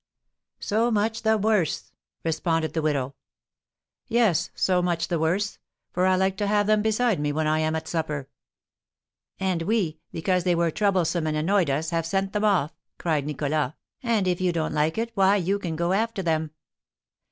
[0.59, 1.91] "So much the worse,"
[2.23, 3.13] responded the widow.
[4.07, 5.59] "Yes, so much the worse;
[5.91, 8.27] for I like to have them beside me when I am at supper."
[9.39, 13.73] "And we, because they were troublesome and annoyed us, have sent them off," cried Nicholas;
[14.01, 16.49] "and if you don't like it, why, you can go after them."